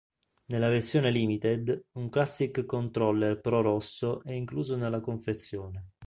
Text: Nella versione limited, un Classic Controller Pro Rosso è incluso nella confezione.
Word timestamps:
Nella 0.45 0.69
versione 0.69 1.11
limited, 1.11 1.85
un 1.91 2.09
Classic 2.09 2.65
Controller 2.65 3.39
Pro 3.39 3.61
Rosso 3.61 4.23
è 4.23 4.31
incluso 4.31 4.75
nella 4.75 4.99
confezione. 4.99 5.89